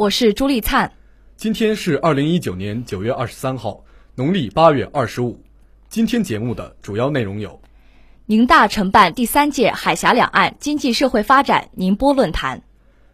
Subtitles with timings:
[0.00, 0.90] 我是朱丽灿。
[1.36, 5.38] 今天是二零一九年九月二十三号，农历八月二十五。
[5.90, 7.60] 今天节目的主要内容有：
[8.24, 12.58] 宁大承办第三届海峡两岸经济社会发展宁波论坛；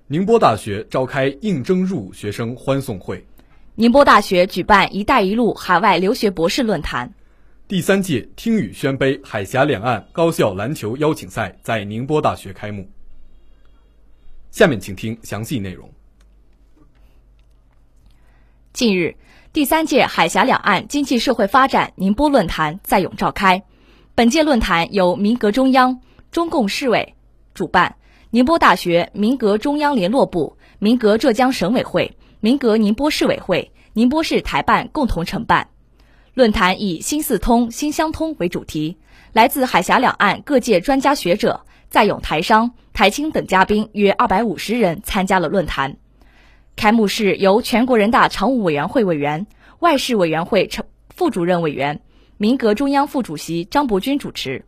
[0.06, 3.26] 宁波大学召开应征入伍学生欢送会。
[3.74, 7.12] 宁波大学举办“一带一路”海外留学博士论坛，
[7.66, 12.88] 第三届听雨轩杯海峡两岸高校篮球邀请赛在宁波大学开幕。
[14.52, 15.90] 下面请听详细内容。
[18.76, 19.16] 近日，
[19.54, 23.60] 第三届海峡两岸经济社会发展宁波论坛在甬召开。
[24.14, 25.98] 本届论坛由民革中央、
[26.30, 27.14] 中共市委
[27.54, 27.96] 主办，
[28.28, 32.14] 宁波大学民革中央联络部、民革浙江省委会。
[32.40, 35.66] 民革宁波市委会、宁波市台办共同承办，
[36.34, 38.94] 论坛以“新四通、新相通”为主题，
[39.32, 45.96] 来自海峡两岸各界专家学者、在甬台商、台青等嘉宾约二百五十人参加了论坛。
[46.76, 49.46] 开幕式由全国人大常务委员会委员、
[49.78, 52.02] 外事委员会成副主任委员、
[52.36, 54.66] 民革中央副主席张伯钧主持，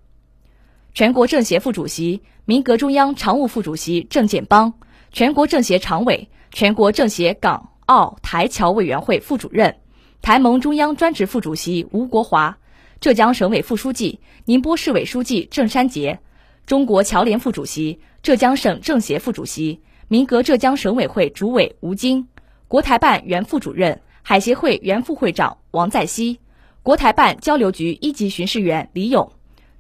[0.95, 4.73] 全国政协副主席、民革中央常务副主席郑建邦，
[5.13, 6.29] 全国政协常委。
[6.51, 9.77] 全国政协港澳台侨委员会副主任、
[10.23, 12.57] 台盟中央专职副主席吴国华，
[13.01, 16.21] 浙江省委副书记、宁波市委书记郑山杰，
[16.65, 22.29] 中国侨联副主席、浙江省政协副主席、民革浙江省委会主委吴京，
[22.67, 26.41] 国台办原副主任、海协会原副会长王在熙，
[26.83, 29.31] 国台办交流局一级巡视员李勇，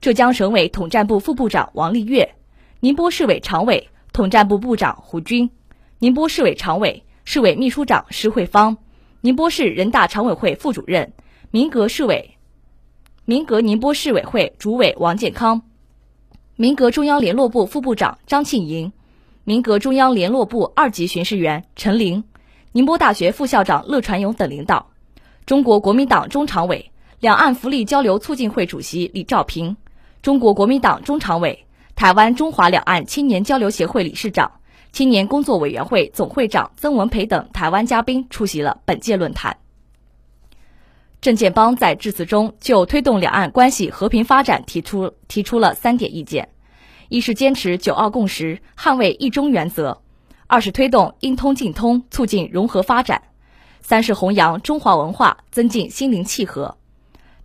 [0.02, 2.34] 浙江省委统战部副部长王立月，
[2.80, 5.48] 宁波市委常委、统战部部长胡军。
[5.98, 8.76] 宁波市委常委、市委秘书长施慧芳，
[9.22, 11.14] 宁波市人大常委会副主任、
[11.50, 12.36] 民革市委、
[13.24, 15.62] 民革宁波市委会主委王建康，
[16.54, 18.92] 民革中央联络部副部长张庆莹，
[19.48, 22.22] 民革中央联络部二级巡视员陈林，
[22.72, 24.90] 宁波大学副校长乐传勇等领导，
[25.46, 29.74] 中国国民党中常委、两岸福利交流促进会主席李兆平，
[30.20, 31.64] 中国国民党中常委、
[31.96, 34.52] 台湾中华两岸青年交流协会理事长。
[34.92, 39.56] 青年工作委员会总会长曾文培等台湾嘉宾出席了本届论坛。
[41.22, 46.50] 郑建邦在致辞中就推动两岸关系和平发展提出提出了三点意见：
[47.08, 49.96] 一是坚持九二共识，捍卫一中原则；
[50.46, 53.18] 二是推动应通尽通，促进融合发展；
[53.80, 56.76] 三是弘扬中华文化，增进心灵契合。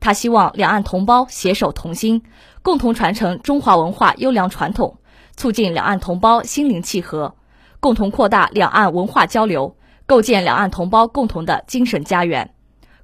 [0.01, 2.21] 他希望两岸同胞携手同心，
[2.61, 4.97] 共同传承中华文化优良传统，
[5.37, 7.33] 促进两岸同胞心灵契合。
[7.79, 12.53] 共同扩大两岸文化交流，构建两岸同胞共同的精神家园，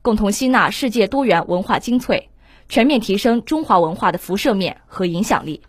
[0.02, 2.30] 共同吸纳世界多元文化精粹，
[2.68, 5.62] 全面提升中华文化的辐射面和影响力。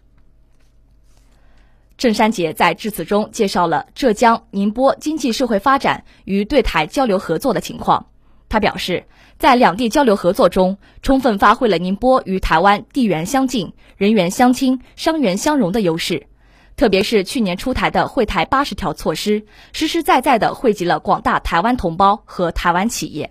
[2.00, 8.06] 郑山杰在致辞中介绍了浙江、宁波经济社会发展与对台交流合作的情况。
[8.48, 9.04] 他表示，
[9.36, 16.26] 在两地交流合作中，充分发挥了宁波与台湾地缘相近、人员相亲、商员相融的优势。
[16.74, 19.44] 特别是去年出台的惠台八十条措施，
[19.74, 23.30] 实实在在地惠及了广大台湾同胞和台湾企业。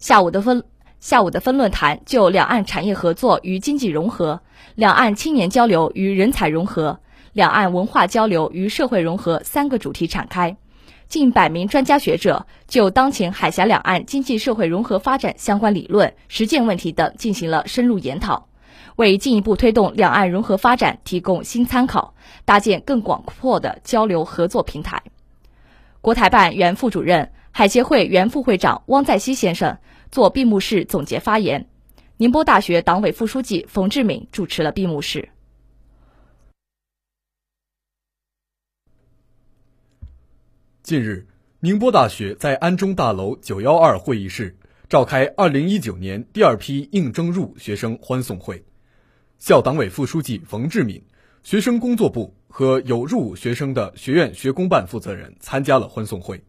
[0.00, 0.64] 下午的分
[0.98, 4.40] 下午的分论坛就两岸产业合作与经济融合、
[4.74, 6.98] 两岸青年交流与人才融合、
[7.36, 10.56] 两岸文化交流与社会融合三个主题展开，
[11.06, 18.48] 近百名专家学者就当前海峡两岸经济社会融合发展相关理论、实践问题等进行了深入研讨。
[18.96, 22.14] 为进一步推动两岸融合发展提供新参考，
[22.46, 25.02] 搭建更广阔的交流合作平台。
[26.00, 29.76] 国台办原副主任、海协会原副会长汪在熙先生
[30.10, 31.66] 做闭幕式总结发言。
[32.16, 35.28] 宁波大学党委副书记冯志敏主持了闭幕式。
[40.86, 41.26] 近日，
[41.58, 44.56] 宁波大学在安中大楼九幺二会议室
[44.88, 48.64] 召开二零一九年第二批应征入学生欢送会。
[49.36, 51.02] 校党委副书记冯志敏、
[51.42, 56.40] 学生工作部和有入伍学生的学院学工办负责人参加了欢送会。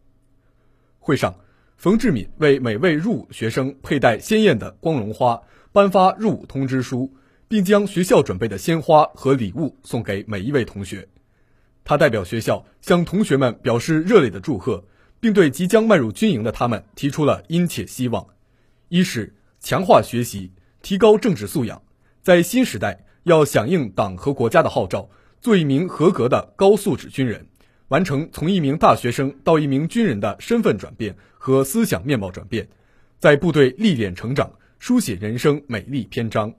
[1.00, 1.34] 会上，
[1.76, 5.42] 冯志敏为每位入伍学生佩戴鲜艳的光荣花，
[5.72, 7.12] 颁发入伍通知书，
[7.48, 11.08] 并将学校准备的鲜花和礼物送给每一位同学。
[11.88, 14.84] 他代表学校向同学们表示热烈的祝贺，
[15.20, 18.26] 并对即将迈入军营的他们提出了殷切希望：
[18.90, 20.52] 一是强化学习，
[20.82, 21.80] 提高政治素养，
[22.20, 25.08] 在新时代要响应党和国家的号召，
[25.40, 27.46] 做一名合格的高素质军人，
[27.88, 32.68] 完成从一名大学生到一名军人的身份转变和思想面貌转变，
[33.18, 36.50] 在部队历练成长，书写人生美丽篇章；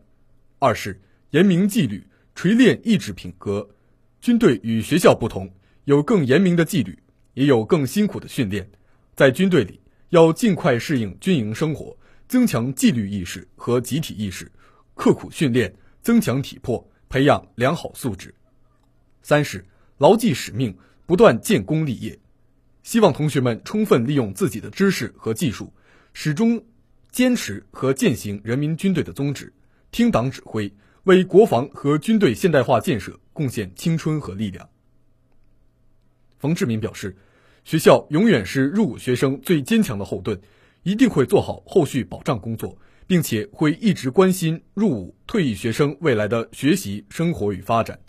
[0.58, 1.00] 二是
[1.30, 3.70] 严明纪律，锤炼意志品格。
[4.22, 5.52] 军队与学校不同，
[5.86, 6.98] 有更严明的纪律。
[7.36, 8.70] 也有更辛苦的训练，
[9.16, 9.80] 在军队里
[10.10, 11.96] 要尽快适应军营生活，
[12.28, 14.52] 增强纪律意识和集体意识，
[14.94, 18.34] 刻苦训练，增强体魄，培养良好素质。
[19.22, 19.64] 三是
[20.00, 20.76] 牢记使命，
[21.06, 22.20] 不断建功立业。
[22.84, 25.72] 希望同学们充分利用自己的知识和技术，
[26.12, 26.62] 始终
[27.10, 29.54] 坚持和践行人民军队的宗旨，
[29.92, 30.70] 听党指挥，
[31.04, 34.70] 为国防和军队现代化建设贡献青春和力量。
[36.38, 37.16] 冯志民表示。
[37.66, 40.40] 学校永远是入伍学生最坚强的后盾，
[40.82, 42.76] 一定会做好后续保障工作，
[43.06, 48.00] 并且会一直关心入伍退役学生未来的学习、生活与发展。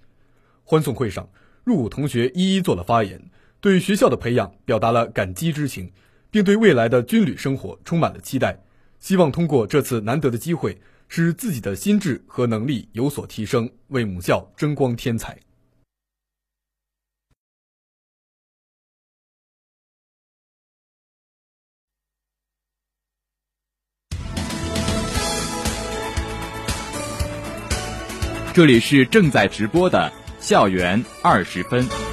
[0.64, 1.28] 欢送会上，
[1.64, 5.92] 入伍同学一一做了发言，对学校的培养表达了感激之情，
[6.30, 8.62] 并对未来的军旅生活充满了期待，
[8.98, 10.80] 希望通过这次难得的机会，
[11.12, 15.36] 使自己的心智和能力有所提升，为母校争光添彩。
[28.54, 32.09] 这里是正在直播的校园二十分。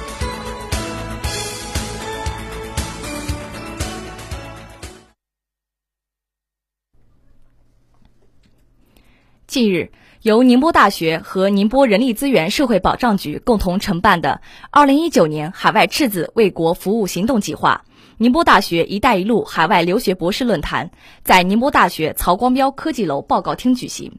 [9.48, 17.86] 近日，由宁波大学和宁波人力资源社会保障局共同承办的“二零一九年海外赤子为国服务行动计划”
[18.18, 20.90] 宁波大学“一带一路”海外留学博士论坛
[21.22, 24.18] 在宁波大学曹光标科技楼报告厅举行。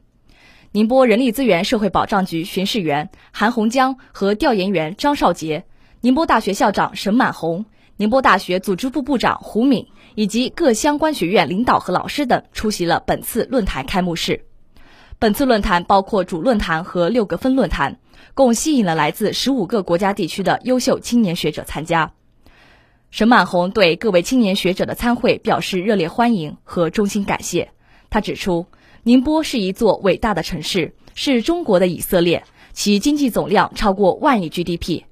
[0.72, 5.64] 宁波人力资源社会保障局巡视员韩红江和调研员张少杰，
[6.00, 7.66] 宁波大学校长沈满红，
[7.96, 9.86] 宁波大学组织部部长胡敏
[10.16, 14.46] 以及各相关学院领导和老师等出席了本次论坛开幕式。
[15.20, 17.98] 本次论坛包括主论坛和六个分论坛，
[18.32, 22.12] 共吸引了来自十五个国家地区的优秀青年学者参加。
[23.10, 27.70] 沈满红对各位青年学者的参会表示热烈欢迎和衷心感谢。
[28.08, 28.66] 他指出。
[29.02, 32.44] 宁波是一座伟大的城市，是中国的以色列，
[32.74, 35.04] 其经济总量超过万亿 GDP。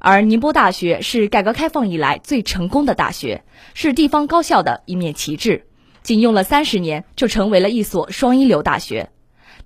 [0.00, 5.66] 而宁波大学是改革开放以来最成功的大学，是地方高校的一面旗帜。
[6.02, 9.10] 仅用了三十年，就成为了一所双一流大学。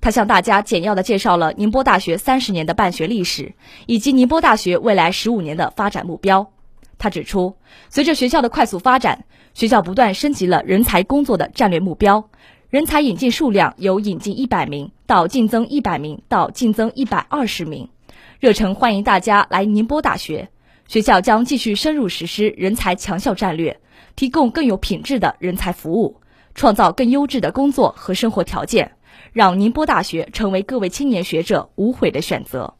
[0.00, 3.54] 他向大家简要的介绍了宁波大学三十年的办学历史，
[3.86, 6.50] 以及宁波大学未来十五年的发展目标。
[6.98, 7.56] 他指出，
[7.88, 9.24] 随着学校的快速发展，
[9.54, 12.28] 学校不断升级了人才工作的战略目标。
[12.68, 17.88] 人才引进数量由引进一百名到净增一百名到净增一百二十名，
[18.38, 20.48] 热诚欢迎大家来宁波大学。
[20.86, 23.80] 学校将继续深入实施人才强校战略，
[24.14, 26.20] 提供更有品质的人才服务，
[26.54, 28.92] 创造更优质的工作和生活条件，
[29.32, 32.74] 让宁波大学成为各位青年学者无悔的选择。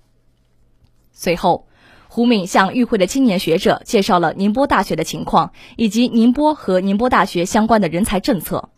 [1.13, 1.67] 随后，
[2.09, 8.71] 胡敏向与会的青年学者介绍了宁波大学的情况以及宁波和宁波大学相关的人才政策。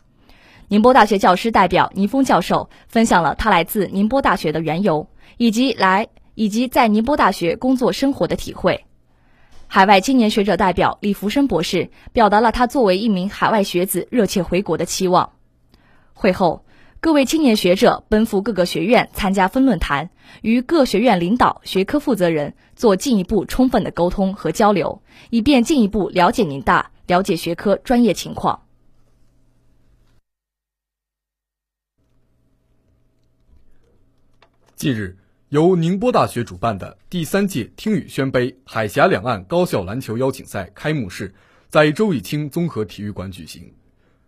[0.68, 8.84] 宁波大学教师代表倪峰教授分享了他来自宁波大学的缘由，以及来以及在宁波大学工作生活的体会。
[9.66, 15.32] 海外青年学者代表李福生博士表达了他作为一名海外学子热切回国的期望。
[16.12, 16.64] 会后，
[17.02, 20.08] 各位青年学者奔赴各个学院参加分论坛，
[20.42, 28.62] 与各学院领导、学科负责人做进一步充分的沟通和交流，以便进一步了解宁大，了解学科专业情况。
[34.76, 35.18] 近日，
[35.48, 41.34] 由宁波大学主办的第三届听雨轩杯海峡两岸高校篮球邀请赛开幕式
[41.68, 43.74] 在周以清综合体育馆举行。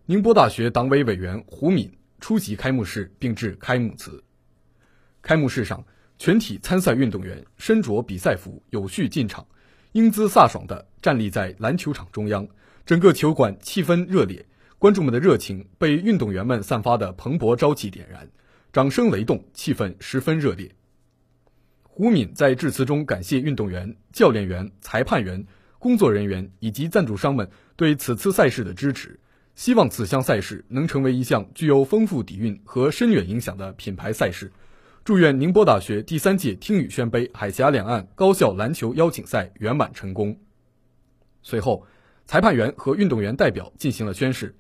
[0.07, 1.89] 宁波大学党委委员胡敏
[2.25, 4.25] 出席开幕式并致开幕词。
[5.21, 5.85] 开幕式上，
[6.17, 9.47] 全体参赛运动员身着比赛服，有序进场，
[9.93, 12.49] 英姿飒爽地站立在篮球场中央，
[12.87, 14.47] 整个球馆气氛热烈，
[14.79, 18.27] 观众们的热情被运动员们散发的蓬勃朝气点燃。
[18.73, 20.75] 掌声雷动，气氛十分热烈。
[21.83, 25.45] 胡敏在致辞中感谢运动员、教练员、裁判员、
[25.79, 29.21] 工作人员以及赞助商们对此次赛事的支持，
[29.55, 34.51] 希望此项赛事能成为一项具有丰富底蕴和深远影响的品牌赛事。
[35.05, 40.37] 祝愿宁波大学第三届听雨轩杯海峡两岸高校篮球邀请赛圆满成功。
[41.43, 41.87] 随后，
[42.27, 44.55] 裁判员和运动员代表进行了宣誓。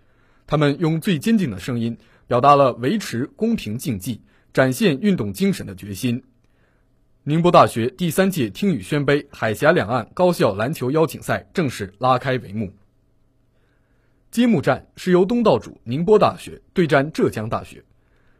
[0.46, 1.96] 他们用最坚定的声音，
[2.26, 4.20] 表达了维持公平竞技、
[4.52, 6.22] 展现运动精神的决心。
[7.22, 12.70] 宁波大学第三届听雨轩杯海峡两岸高校篮球邀请赛正式拉开帷幕。
[14.34, 17.84] 揭幕战是由东道主宁波大学对战浙江大学。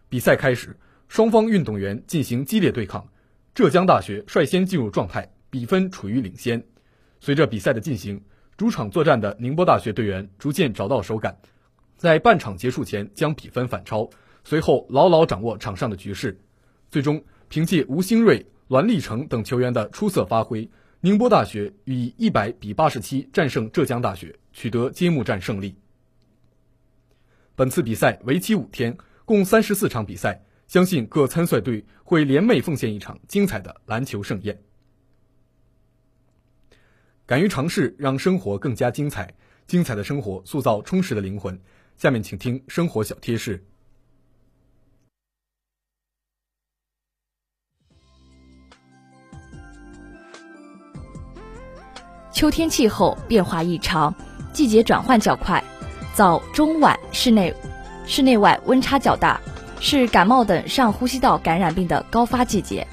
[0.09, 3.07] 比赛开始，双方运动员进行激烈对抗，
[3.55, 6.65] 浙江大学率先进入状态，比分处于领先。
[7.21, 8.21] 随着比赛的进行，
[8.57, 11.39] 主场作战的宁波大学队员逐渐找到手感，
[11.97, 14.11] 在半场结束前将比分反超，
[14.43, 16.41] 随后牢牢掌握场上的局势。
[16.91, 20.69] 最终，凭借吴兴瑞、栾立成等球员的出色发挥，
[21.03, 25.77] 宁波大学以一百比八十七战胜浙江大学，取得揭幕战胜利。
[27.57, 28.97] 本次比赛为期五天。
[29.27, 34.61] 共三十四场比赛，相信各参赛队会联袂奉献一场精彩的篮球盛宴。
[37.25, 39.35] 敢于尝试，让生活更加精彩。
[39.67, 41.59] 精彩的生活塑造充实的灵魂。
[41.97, 43.65] 下面请听生活小贴士。
[52.31, 54.15] 秋天气候变化异常，
[54.53, 55.65] 季节转换较快，
[56.15, 57.53] 早、中、晚室内。
[58.07, 59.41] 室内外温差较大，
[59.81, 62.87] 是感冒等上呼吸道感染病的高发季节。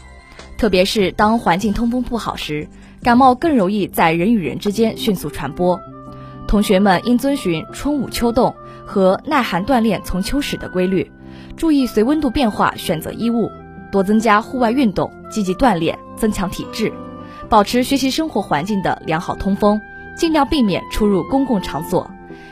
[0.58, 2.68] 特别是当环境通风不好时，
[3.04, 5.80] 感冒更容易在人与人之间迅速传播。
[6.48, 11.12] 同学们应遵循春捂秋冻和耐寒锻炼从秋始的规律，
[11.56, 13.52] 注意随温度变化选择衣物，
[13.92, 16.92] 多增加户外运动，积极锻炼，增强体质，
[17.50, 19.80] 保持学习生活环境的良好通风，
[20.16, 22.10] 尽量避免出入公共场所。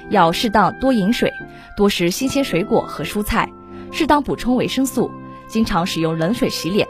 [0.10, 1.32] 要适当多饮水，
[1.78, 3.50] 多食新鲜水果和蔬菜，
[3.92, 5.12] 适当补充维生素，
[5.48, 6.88] 经常使用冷水洗脸。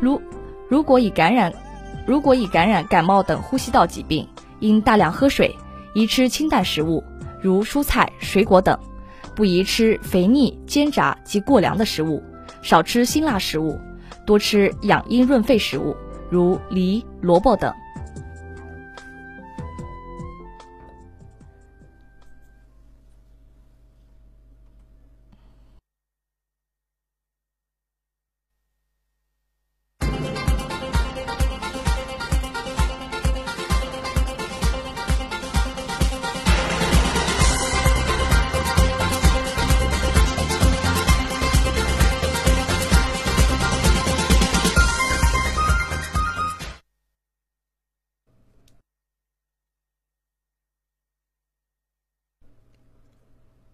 [0.00, 0.20] 如
[0.68, 1.52] 如果已感染，
[2.06, 4.28] 如果已感染感冒等呼吸道疾病，
[4.60, 5.56] 应大量喝水，
[5.94, 7.02] 宜吃清淡食物，
[7.40, 8.78] 如蔬菜、水果等，
[9.34, 12.22] 不宜吃肥腻、煎炸及过凉的食物，
[12.62, 13.78] 少吃辛辣食物，
[14.26, 15.96] 多吃养阴润肺食物，
[16.30, 17.72] 如梨、萝卜等。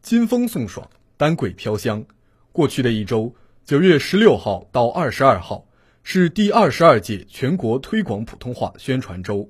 [0.08, 0.88] 金风送爽，
[1.18, 2.02] 丹桂飘香。
[2.50, 3.34] 过去的一周，
[3.66, 5.68] 九月十六号到二十二号
[6.02, 9.46] 是第二十二届全国推广普通话宣传周。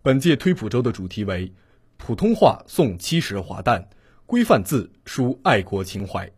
[0.00, 1.52] 本届推普周的主题为
[2.00, 3.90] “普通话送七十华诞，
[4.24, 6.32] 规范字书爱国情怀”。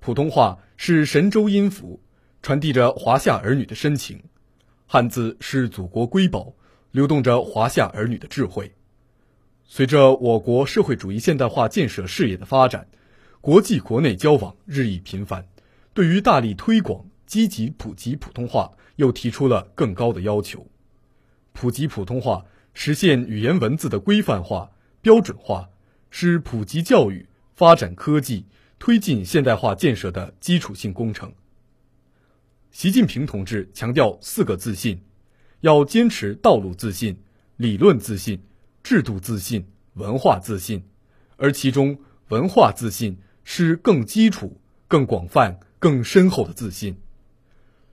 [0.00, 2.00] 普通话是神州音符，
[2.42, 4.18] 传递着华夏儿女的深情；
[4.88, 6.52] 汉字是祖国瑰宝，
[6.90, 8.74] 流动着华夏儿女的智慧。
[9.70, 12.88] 随着我国社会主义现代化建设事业的发展，
[13.42, 15.46] 国际国内交往日益频繁，
[15.92, 20.66] 对于大力推广、积极普及普通话又提出了更高的要求。
[21.52, 24.70] 普及普通话，实现语言文字的规范化、
[25.02, 25.68] 标准化，
[26.10, 28.46] 是普及教育、发展科技、
[28.78, 31.30] 推进现代化建设的基础性工程。
[32.70, 35.02] 习近平同志强调四个自信，
[35.60, 37.18] 要坚持道路自信、
[37.58, 38.40] 理论自信。
[38.88, 40.82] 制度自信、文化自信，
[41.36, 46.96] 而其中文化自信是更基础、更广泛、更深厚的自信。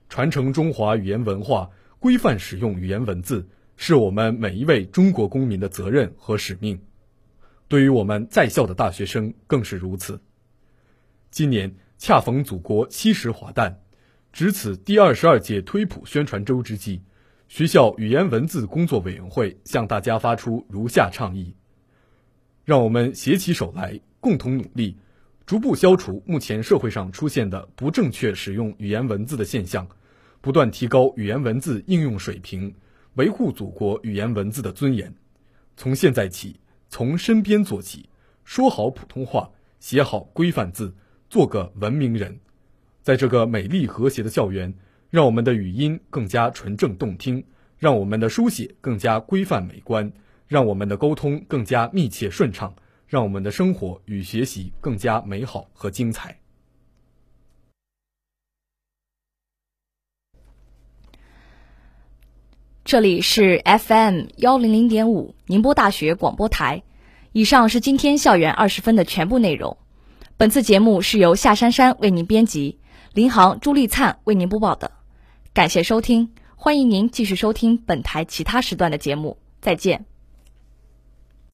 [0.08, 6.80] 传承中华语言文化，规范使用语言文字，是我们每一位中国公民的责任和使命。
[7.68, 10.22] 对于我们在校的大学生更是如此。
[11.30, 13.82] 今年恰逢祖国七十华诞，
[14.32, 17.02] 值此第二十二届推普宣传周之际。
[17.48, 21.54] 学校语言文字工作委员会向大家发出如下倡议：
[22.64, 24.96] 让我们携起手来，共同努力，
[25.46, 29.86] 逐步消除目前社会上出现的不正确使用语言文字的现象，
[30.40, 32.74] 不断提高语言文字应用水平，
[33.14, 35.14] 维护祖国语言文字的尊严。
[35.76, 38.08] 从现在起，从身边做起，
[38.44, 39.48] 说好普通话，
[39.78, 40.92] 写好规范字，
[41.30, 42.40] 做个文明人。
[43.02, 44.74] 在这个美丽和谐的校园。
[45.10, 47.44] 让我们的语音更加纯正动听，
[47.78, 50.12] 让我们的书写更加规范美观，
[50.46, 52.74] 让我们的沟通更加密切顺畅，
[53.06, 56.38] 让我们的生活与学习更加美好和精彩。
[62.84, 66.82] 这里是 FM 幺零零点五宁波大学广播台。
[67.32, 69.76] 以上是今天校园二十分的全部内容。
[70.36, 72.78] 本次节目是由夏珊珊为您编辑，
[73.16, 74.92] 林航、朱丽灿为您播报的。
[75.54, 79.38] 感谢收听，欢迎您继续收听本台其他时段的节目。
[79.58, 80.04] 再见。